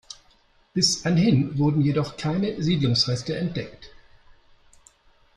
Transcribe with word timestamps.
Bis 0.73 1.05
anhin 1.05 1.59
wurden 1.59 1.79
jedoch 1.81 2.17
keine 2.17 2.59
Siedlungsreste 2.63 3.37
entdeckt. 3.37 3.91